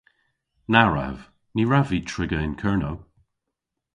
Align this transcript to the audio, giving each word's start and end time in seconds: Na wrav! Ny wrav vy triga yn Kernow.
Na 0.71 0.81
wrav! 0.87 1.17
Ny 1.55 1.63
wrav 1.67 1.87
vy 1.89 1.99
triga 2.09 2.37
yn 2.45 2.55
Kernow. 2.61 2.97